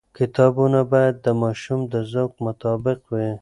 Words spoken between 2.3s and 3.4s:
مطابق وي.